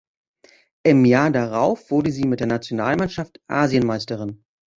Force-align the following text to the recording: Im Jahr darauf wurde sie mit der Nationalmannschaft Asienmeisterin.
Im 0.81 1.05
Jahr 1.05 1.29
darauf 1.29 1.91
wurde 1.91 2.09
sie 2.11 2.23
mit 2.25 2.39
der 2.39 2.47
Nationalmannschaft 2.47 3.39
Asienmeisterin. 3.47 4.43